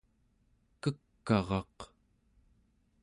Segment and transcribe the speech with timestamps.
[0.81, 1.77] kek'araq